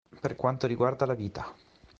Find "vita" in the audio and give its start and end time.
1.13-1.53